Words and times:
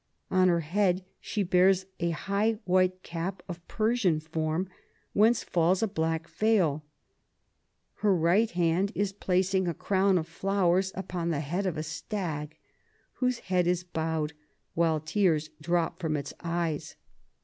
On 0.31 0.47
her 0.47 0.61
head 0.61 1.05
she 1.19 1.43
bears 1.43 1.85
a 1.99 2.09
high 2.09 2.53
white 2.65 3.03
cap 3.03 3.43
of 3.47 3.67
Persian 3.67 4.19
form, 4.19 4.67
whence 5.13 5.43
falls 5.43 5.83
a 5.83 5.87
black 5.87 6.27
veil. 6.27 6.83
Her 7.97 8.11
right 8.15 8.49
hand 8.49 8.91
is 8.95 9.13
placing 9.13 9.67
a 9.67 9.75
crown 9.75 10.17
of 10.17 10.27
flowers 10.27 10.91
upon 10.95 11.29
the 11.29 11.41
head 11.41 11.67
of 11.67 11.77
a 11.77 11.83
stag, 11.83 12.57
whose 13.19 13.37
head 13.53 13.67
is 13.67 13.83
bowed, 13.83 14.33
while 14.73 14.99
tears 14.99 15.51
drop 15.61 15.99
from 15.99 16.17
its 16.17 16.33
eyes. 16.43 16.95